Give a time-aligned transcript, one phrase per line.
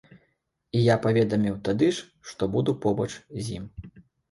[0.79, 3.09] І я паведаміў тады ж, што буду побач
[3.45, 3.71] з ім.